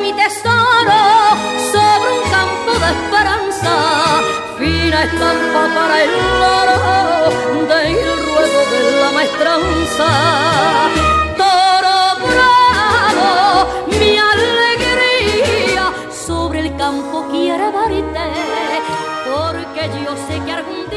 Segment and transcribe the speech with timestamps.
[0.00, 1.02] mi tesoro
[1.72, 3.72] sobre un campo de esperanza,
[4.58, 6.78] fina estampa para el loro
[7.66, 10.08] del ruego de la maestranza.
[11.36, 13.30] Toro bravo,
[13.88, 15.92] mi alegría
[16.26, 18.26] sobre el campo quiere darte,
[19.26, 20.87] porque yo sé que algún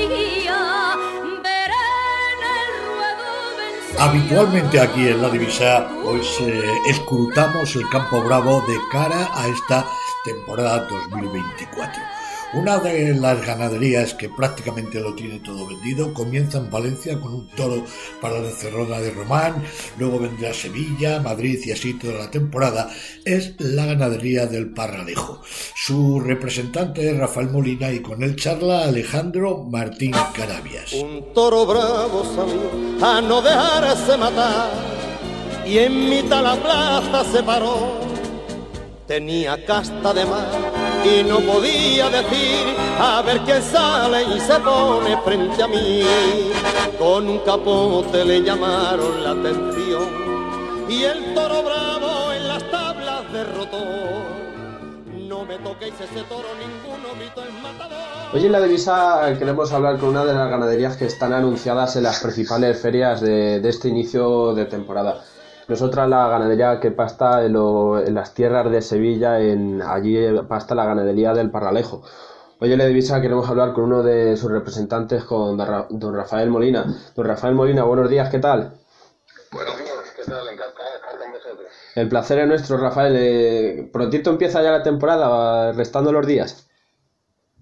[4.02, 9.86] Habitualmente aquí en la divisa pues eh, escrutamos el campo bravo de cara a esta
[10.26, 12.02] temporada 2024.
[12.54, 17.48] Una de las ganaderías que prácticamente lo tiene todo vendido comienza en Valencia con un
[17.48, 17.86] toro
[18.20, 19.64] para la Cerrona de Román,
[19.98, 22.90] luego vendrá Sevilla, Madrid y así toda la temporada,
[23.24, 25.42] es la ganadería del Parralejo.
[25.76, 30.92] Su representante es Rafael Molina y con él charla Alejandro Martín Carabias.
[30.92, 34.72] Un toro bravo salió a no dejarse matar
[35.66, 38.02] y en mitad la plaza se paró.
[39.08, 45.18] Tenía casta de mar y no podía decir a ver quién sale y se pone
[45.24, 46.04] frente a mí.
[47.00, 53.84] Con un capote le llamaron la atención y el toro bravo en las tablas derrotó.
[55.28, 57.98] No me toquéis ese toro, ninguno gritó el matador.
[58.34, 62.04] Hoy en la divisa queremos hablar con una de las ganaderías que están anunciadas en
[62.04, 65.24] las principales ferias de este inicio de temporada.
[65.72, 70.76] Nosotras la ganadería que pasta en, lo- en las tierras de Sevilla, en, allí pasta
[70.76, 72.04] la ganadería del Parralejo.
[72.60, 76.14] Hoy en la divisa queremos hablar con uno de sus representantes, con don Ra- don
[76.14, 76.84] Rafael Molina.
[77.16, 78.74] Don Rafael Molina, buenos días, ¿qué tal?
[79.54, 80.46] Buenos días, ¿qué tal?
[80.50, 81.68] Encantado de estar con vosotros.
[81.96, 83.16] El placer es nuestro, Rafael.
[83.18, 86.68] Eh, prontito empieza ya la temporada, restando los días.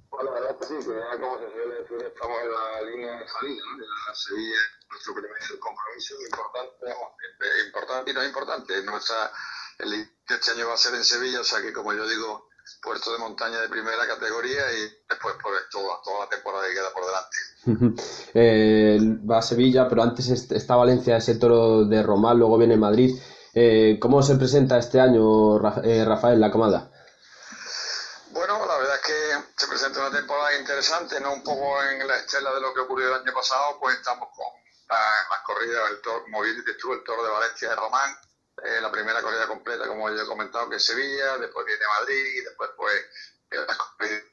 [0.09, 3.19] Bueno, la verdad que sí, que ya como se suele decir, estamos en la línea
[3.19, 3.77] de salida, ¿no?
[3.77, 4.57] De la Sevilla,
[4.99, 8.83] nuestro primer compromiso importante, vamos, eh, importante y no importante.
[8.83, 9.31] Nuestra,
[9.79, 12.47] el este año va a ser en Sevilla, o sea que como yo digo,
[12.81, 16.91] puerto de montaña de primera categoría y después pues toda, toda la temporada que queda
[16.93, 18.01] por delante.
[18.33, 22.77] Eh, va a Sevilla, pero antes est- está Valencia, ese toro de Román, luego viene
[22.77, 23.09] Madrid.
[23.53, 26.91] Eh, ¿Cómo se presenta este año, eh, Rafael, la camada?
[28.31, 31.33] Bueno, la verdad es que se presenta una temporada interesante, ¿no?
[31.33, 34.45] Un poco en la estela de lo que ocurrió el año pasado, pues estamos con
[34.89, 38.15] la- las corridas, el toro, como bien dices el toro de Valencia de Román,
[38.63, 42.43] eh, la primera corrida completa, como yo he comentado, que es Sevilla, después viene Madrid,
[42.43, 43.05] después pues
[43.51, 43.77] las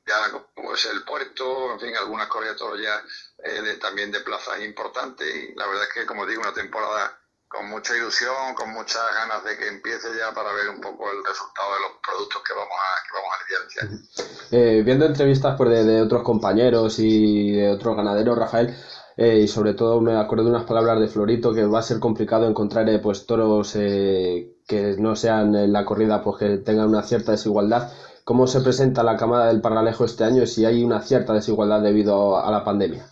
[0.07, 3.01] ya el puerto, en fin, algunas corridas toros ya
[3.45, 7.19] eh, también de plazas importantes, y la verdad es que, como digo, una temporada
[7.49, 11.25] con mucha ilusión, con muchas ganas de que empiece ya para ver un poco el
[11.25, 14.79] resultado de los productos que vamos a, que vamos a lidiar este.
[14.79, 18.77] Eh, viendo entrevistas pues, de, de otros compañeros y de otros ganaderos, Rafael,
[19.17, 21.99] eh, y sobre todo me acuerdo de unas palabras de Florito que va a ser
[22.01, 26.89] complicado encontrar eh, pues toros eh, que no sean en la corrida, pues que tengan
[26.89, 27.91] una cierta desigualdad.
[28.25, 32.37] ¿Cómo se presenta la camada del Parralejo este año si hay una cierta desigualdad debido
[32.45, 33.09] a la pandemia?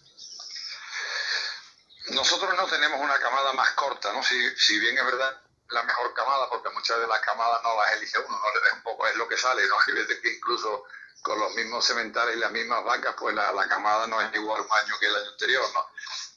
[2.10, 4.22] Nosotros no tenemos una camada más corta, ¿no?
[4.22, 5.31] Si, si bien es verdad
[5.71, 8.76] la mejor camada, porque muchas de las camadas no las elige uno, no le deja
[8.76, 9.76] un poco, es lo que sale, ¿no?
[9.86, 10.84] Hay veces que incluso
[11.23, 14.61] con los mismos sementales y las mismas vacas, pues la, la camada no es igual
[14.61, 15.87] un año que el año anterior, ¿no?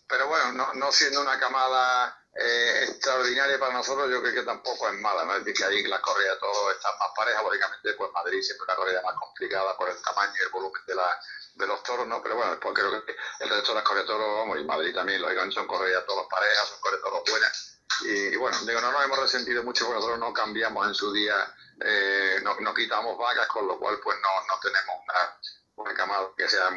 [0.07, 4.87] Pero bueno, no, no siendo una camada eh, extraordinaria para nosotros, yo creo que tampoco
[4.87, 5.35] es mala, ¿no?
[5.35, 8.63] Es decir, que ahí las corridas de todos están más parejas, lógicamente, pues Madrid siempre
[8.63, 11.19] es una corrida más complicada por el tamaño y el volumen de, la,
[11.55, 12.21] de los toros, ¿no?
[12.21, 15.21] Pero bueno, después creo que el resto de las corridas de vamos, y Madrid también,
[15.21, 17.76] lógicamente, son corridas todas parejas, son corridas todas buenas.
[18.05, 21.35] Y, bueno, digo, no nos hemos resentido mucho porque nosotros no cambiamos en su día,
[21.83, 26.27] eh, no, no quitamos vacas, con lo cual pues no, no tenemos una, una camada
[26.35, 26.69] que sea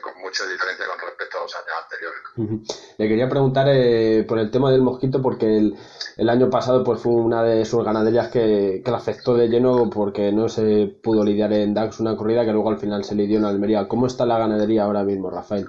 [0.00, 2.62] con mucha diferencia con respecto a los años anteriores.
[2.98, 5.76] Le quería preguntar eh, por el tema del mosquito, porque el,
[6.16, 9.88] el año pasado pues fue una de sus ganaderías que, que la afectó de lleno
[9.90, 13.38] porque no se pudo lidiar en Dax una corrida que luego al final se lidió
[13.38, 13.88] en Almería.
[13.88, 15.68] ¿Cómo está la ganadería ahora mismo, Rafael?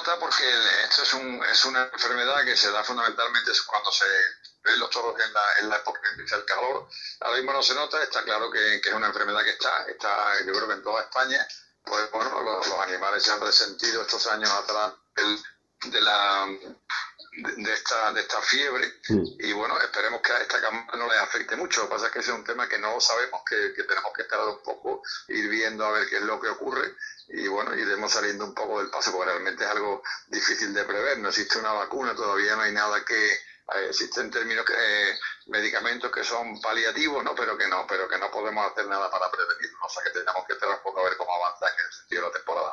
[0.00, 0.44] Nota porque
[0.84, 4.04] esto es, un, es una enfermedad que se da fundamentalmente cuando se
[4.62, 6.88] ven los toros en la, en la época que empieza el calor.
[7.20, 10.38] Ahora mismo no se nota, está claro que, que es una enfermedad que está, está
[10.46, 11.46] yo creo que en toda España.
[11.84, 15.42] Pues bueno, los, los animales se han resentido estos años atrás del-
[15.90, 16.46] de la
[17.32, 19.00] de, de esta de esta fiebre.
[19.38, 21.82] Y bueno esperemos que a esta cámara no les afecte mucho.
[21.82, 24.12] Lo que pasa es que ese es un tema que no sabemos que, que tenemos
[24.14, 26.94] que esperar un poco ir viendo a ver qué es lo que ocurre.
[27.28, 31.18] Y bueno, iremos saliendo un poco del paso, porque realmente es algo difícil de prever,
[31.18, 33.32] no existe una vacuna, todavía no hay nada que,
[33.74, 35.14] eh, existen términos que, eh,
[35.46, 37.34] medicamentos que son paliativos, ¿no?
[37.36, 40.44] pero que no, pero que no podemos hacer nada para prevenirlo, o sea que tenemos
[40.46, 42.72] que esperar un poco a ver cómo avanza en el sentido de la temporada.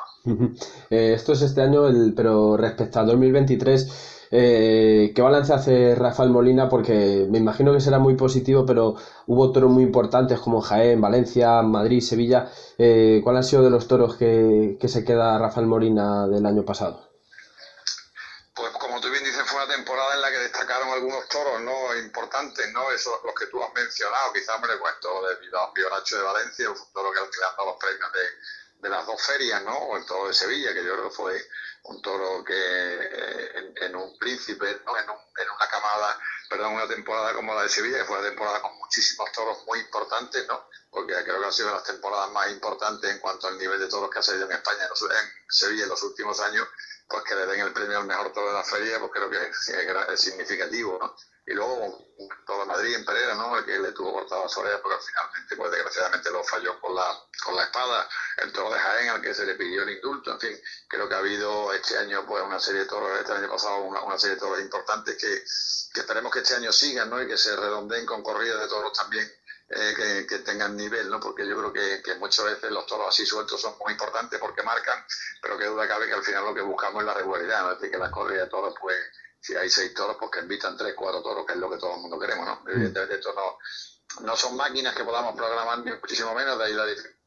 [0.90, 6.30] Eh, esto es este año, el, pero respecto al 2023, Eh, ¿Qué balance hace Rafael
[6.30, 6.68] Molina?
[6.68, 8.96] Porque me imagino que será muy positivo, pero
[9.26, 12.50] hubo toros muy importantes como Jaén, Valencia, Madrid, Sevilla.
[12.76, 16.64] Eh, ¿Cuál ha sido de los toros que, que se queda Rafael Molina del año
[16.64, 17.08] pasado?
[18.54, 21.96] Pues como tú bien dices, fue una temporada en la que destacaron algunos toros no
[21.96, 22.90] importantes, ¿no?
[22.90, 25.36] Esos los que tú has mencionado, quizás me le cuento de
[25.74, 28.20] Pioracho de Valencia, un toro que han dado los premios de,
[28.80, 29.76] de las dos ferias, ¿no?
[29.76, 31.48] O el toro de Sevilla, que yo creo que fue
[31.84, 34.96] un toro que eh, en, un príncipe, ¿no?
[34.96, 38.76] en, una camada, perdón, una temporada como la de Sevilla, que fue una temporada con
[38.78, 40.68] muchísimos toros muy importantes, ¿no?
[40.90, 44.10] Porque creo que ha sido las temporadas más importantes en cuanto al nivel de toros
[44.10, 46.68] que ha salido en España, en Sevilla en los últimos años,
[47.08, 49.38] pues que le den el premio al mejor toro de la feria, pues creo que
[50.12, 51.16] es, significativo, ¿no?
[51.46, 52.06] Y luego
[52.46, 53.56] todo Madrid en Pereira, ¿no?
[53.56, 57.24] El que le tuvo cortado a Soria, porque finalmente, pues desgraciadamente lo falló con la,
[57.42, 58.06] con la espada.
[58.36, 60.32] El toro de Jaén, al que se le pidió el indulto.
[60.32, 63.48] En fin, creo que ha habido este año, pues, una serie de toros, este año
[63.48, 65.42] pasado, una, una serie de toros importantes que,
[65.94, 67.22] que esperemos que este año sigan, ¿no?
[67.22, 69.26] Y que se redondeen con corridas de toros también
[69.70, 71.20] eh, que, tengan nivel, ¿no?
[71.20, 74.62] Porque yo creo que, que, muchas veces los toros así sueltos son muy importantes porque
[74.62, 75.04] marcan,
[75.42, 77.72] pero que duda cabe que al final lo que buscamos es la regularidad, ¿no?
[77.72, 78.96] Es decir, que las corridas de toros, pues,
[79.40, 81.94] si hay seis toros, pues que invitan tres, cuatro toros, que es lo que todo
[81.96, 82.62] el mundo queremos, ¿no?
[82.64, 82.68] Mm.
[82.70, 86.86] Evidentemente esto no, no son máquinas que podamos programar ni muchísimo menos, de ahí la
[86.86, 87.18] dificultad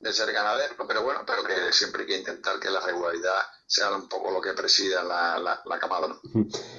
[0.00, 3.94] de, ser ganadero, pero bueno, pero que siempre hay que intentar que la regularidad sea
[3.94, 6.08] un poco lo que presida la, la, camada.
[6.08, 6.20] ¿no?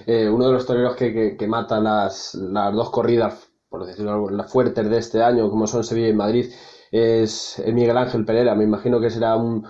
[0.05, 4.29] Eh, uno de los toreros que, que, que mata las, las dos corridas, por decirlo
[4.29, 6.51] las fuertes de este año, como son Sevilla y Madrid,
[6.91, 8.55] es Miguel Ángel Pereira.
[8.55, 9.65] Me imagino que será un,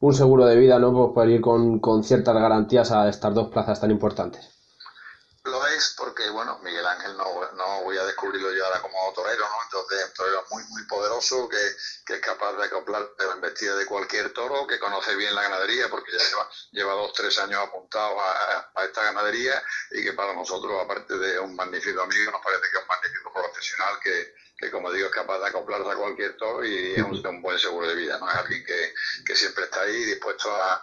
[0.00, 1.12] un seguro de vida, ¿no?
[1.14, 4.59] Pues ir con, con ciertas garantías a estas dos plazas tan importantes.
[5.96, 9.62] Porque, bueno, Miguel Ángel no, no voy a descubrirlo yo ahora como torero, ¿no?
[9.64, 13.86] Entonces, un torero muy, muy poderoso que, que es capaz de acoplar la embestida de
[13.86, 18.20] cualquier toro, que conoce bien la ganadería, porque ya lleva, lleva dos, tres años apuntado
[18.20, 22.62] a, a, esta ganadería y que para nosotros, aparte de un magnífico amigo, nos parece
[22.62, 26.36] que es un magnífico profesional que, que como digo, es capaz de acoplarse a cualquier
[26.36, 28.28] toro y es un, buen seguro de vida, ¿no?
[28.28, 28.92] Es alguien que,
[29.24, 30.82] que siempre está ahí dispuesto a,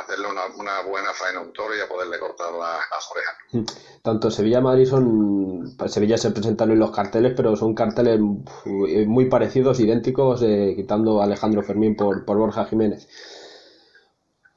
[0.00, 3.72] hacerle una, buena faena a un toro y a poderle cortar las orejas.
[4.02, 9.80] Tanto Sevilla Madrid son, Sevilla se presentan en los carteles, pero son carteles muy parecidos,
[9.80, 13.08] idénticos, eh, quitando a Alejandro Fermín por, por Borja Jiménez.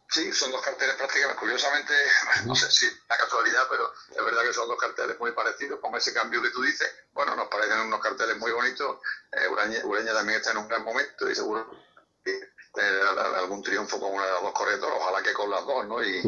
[0.09, 1.94] Sí, son dos carteles prácticamente, curiosamente,
[2.45, 5.95] no sé si la casualidad, pero es verdad que son dos carteles muy parecidos, con
[5.95, 6.89] ese cambio que tú dices.
[7.12, 9.00] Bueno, nos parecen unos carteles muy bonitos.
[9.31, 9.48] Eh,
[9.83, 11.69] Ureña, también está en un gran momento y seguro
[12.24, 12.39] que
[13.38, 16.04] algún triunfo con una de las dos corredoras, ojalá que con las dos, ¿no?
[16.04, 16.21] Y,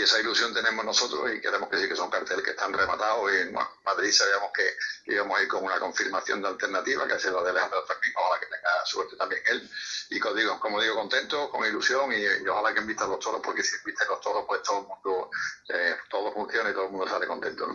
[0.00, 3.48] esa ilusión tenemos nosotros y queremos que sí que son carteles que están rematados y
[3.48, 7.42] en Madrid sabíamos que íbamos a ir con una confirmación de alternativa, que es la
[7.42, 9.70] de Alejandro Fermín, ojalá que tenga suerte también él.
[10.10, 13.40] Y como digo, como digo contento, con ilusión y, ojalá que invite a los toros,
[13.44, 15.30] porque si invita a los toros, pues todo el mundo,
[15.68, 17.66] eh, todo funciona y todo el mundo sale contento.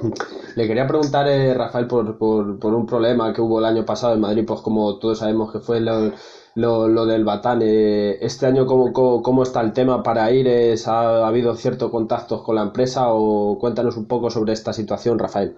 [0.56, 4.14] Le quería preguntar, eh, Rafael, por, por, por, un problema que hubo el año pasado
[4.14, 6.14] en Madrid, pues como todos sabemos que fue lo,
[6.56, 7.62] lo, lo del Batán.
[7.62, 8.92] Eh, este año, ¿cómo,
[9.24, 10.48] ¿cómo, está el tema para ir?
[10.86, 15.54] ¿Ha, habido ciertos contactos con la empresa o cuéntanos un poco sobre esta situación, Rafael?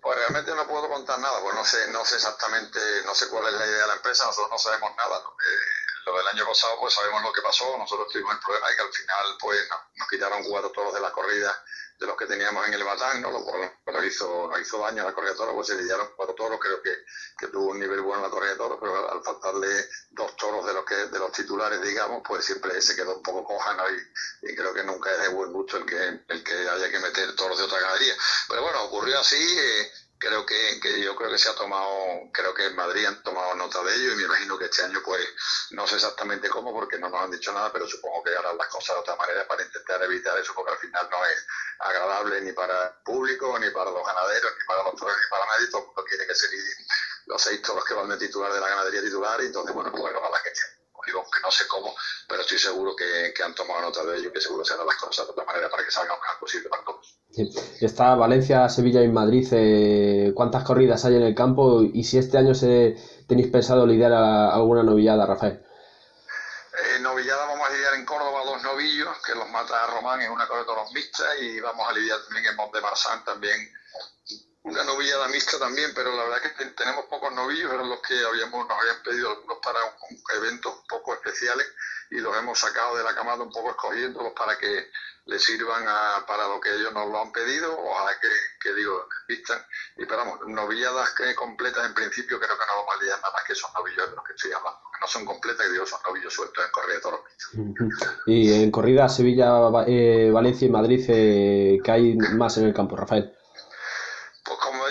[0.00, 3.46] Pues realmente no puedo contar nada, pues no sé, no sé exactamente, no sé cuál
[3.46, 5.16] es la idea de la empresa, nosotros no sabemos nada.
[5.16, 8.76] Eh, lo del año pasado, pues sabemos lo que pasó, nosotros tuvimos el problema de
[8.76, 9.58] que al final, pues
[9.96, 11.52] nos quitaron cuatro toros de la corrida
[12.00, 13.30] de los que teníamos en el Batán, ¿no?
[13.30, 13.70] lo cual
[14.06, 17.04] hizo, hizo daño a la corrida de toros, pues se lidiaron cuatro toros, creo que,
[17.38, 19.68] que tuvo un nivel bueno la corrida de toros, pero al faltarle
[20.10, 23.44] dos toros de los que de los titulares, digamos, pues siempre se quedó un poco
[23.44, 23.84] coja, ¿no?
[23.90, 26.98] y, y, creo que nunca es de buen gusto el que, el que haya que
[26.98, 28.14] meter toros de otra ganadería.
[28.48, 32.52] Pero bueno, ocurrió así, eh, creo que, que, yo creo que se ha tomado, creo
[32.54, 35.26] que en Madrid han tomado nota de ello y me imagino que este año pues
[35.70, 38.68] no sé exactamente cómo porque no nos han dicho nada, pero supongo que harán las
[38.68, 41.46] cosas de otra manera para intentar evitar eso porque al final no es
[41.78, 45.46] agradable ni para el público, ni para los ganaderos, ni para los toreros, ni para
[45.46, 46.86] nadie, todo el mundo quiere que se lidien
[47.26, 50.12] los seis toros que van de titular de la ganadería titular y entonces bueno, pues
[50.44, 50.50] que
[51.12, 51.96] que no sé cómo,
[52.28, 54.86] pero estoy seguro que, que, han tomado nota de ello y que seguro se harán
[54.86, 57.19] las cosas de otra manera para que salga mejor posible para todos.
[57.80, 59.46] Está Valencia, Sevilla y Madrid.
[59.52, 61.82] Eh, ¿Cuántas corridas hay en el campo?
[61.82, 62.96] Y si este año se,
[63.28, 65.54] tenéis pensado lidiar a, alguna novillada, Rafael.
[65.54, 70.44] Eh, novillada vamos a lidiar en Córdoba dos novillos, que los mata Román en una
[70.46, 73.70] los mixta, y vamos a lidiar también en Mont de Marsan también
[74.62, 78.68] una novillada mixta también, pero la verdad que tenemos pocos novillos, eran los que habíamos,
[78.68, 79.78] nos habían pedido algunos para
[80.36, 81.66] eventos un poco especiales
[82.10, 84.90] y los hemos sacado de la camada un poco escogiéndolos para que
[85.26, 88.28] le sirvan a, para lo que ellos nos lo han pedido, ojalá que,
[88.60, 89.60] que digo, vistan.
[89.96, 93.32] Y pero vamos, novilladas que completas en principio creo que no vamos a lidiar nada
[93.32, 95.86] más que esos novillos de los que estoy hablando, que no son completas, y digo,
[95.86, 97.20] son novillos sueltos en corrida de toros.
[98.26, 99.52] Y en corrida Sevilla,
[99.86, 103.32] eh, Valencia y Madrid, eh, ¿qué hay más en el campo, Rafael?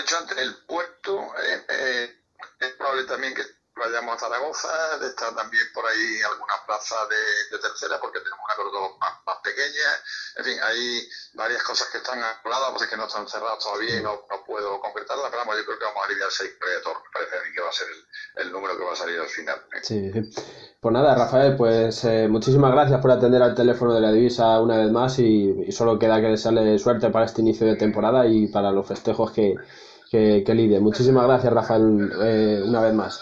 [0.00, 2.20] he dicho antes, el puerto eh, eh,
[2.60, 3.42] es probable también que
[3.80, 4.68] vayamos a Zaragoza,
[5.00, 9.88] está también por ahí alguna plaza de, tercera porque tenemos una corredor más, más, pequeña,
[10.36, 13.96] en fin, hay varias cosas que están habladas, pues es que no están cerradas todavía
[13.96, 16.92] y no, no puedo concretarlas, pero vamos, yo creo que vamos a lidiar seis proyectos,
[16.92, 17.88] me parece a mí que va a ser
[18.36, 19.58] el, número que va a salir al final.
[19.82, 20.12] Sí.
[20.80, 24.78] Pues nada, Rafael, pues eh, muchísimas gracias por atender al teléfono de la divisa una
[24.78, 28.48] vez más y, y solo queda que desearle suerte para este inicio de temporada y
[28.48, 29.56] para los festejos que,
[30.10, 30.80] que, que lidie.
[30.80, 33.20] Muchísimas gracias, Rafael, eh, una vez más.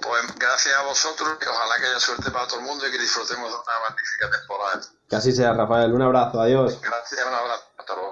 [0.00, 2.98] Pues gracias a vosotros y ojalá que haya suerte para todo el mundo y que
[2.98, 4.80] disfrutemos de una magnífica temporada.
[5.08, 5.92] Que así sea, Rafael.
[5.92, 6.80] Un abrazo, adiós.
[6.80, 7.64] Gracias, un abrazo.
[7.78, 8.06] Hasta luego.